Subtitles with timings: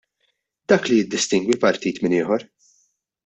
[0.71, 2.47] Dak li jiddistingwi partit minn ieħor.